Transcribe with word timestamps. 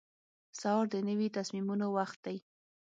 سهار 0.59 0.85
د 0.93 0.95
نوي 1.09 1.27
تصمیمونو 1.37 1.85
وخت 1.97 2.17
دی. 2.25 2.37